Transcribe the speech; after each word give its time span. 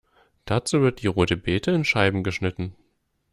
Dazu 0.45 0.81
wird 0.81 1.03
die 1.03 1.07
Rote 1.07 1.37
Bete 1.37 1.69
in 1.69 1.85
Scheiben 1.85 2.23
geschnitten. 2.23 2.75